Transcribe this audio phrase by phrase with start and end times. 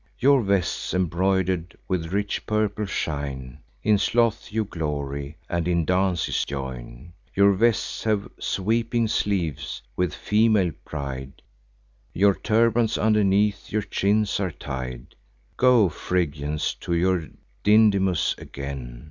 [0.17, 7.13] Your vests embroider'd with rich purple shine; In sloth you glory, and in dances join.
[7.35, 11.43] Your vests have sweeping sleeves; with female pride
[12.15, 15.13] Your turbans underneath your chins are tied.
[15.55, 17.27] Go, Phrygians, to your
[17.63, 18.99] Dindymus again!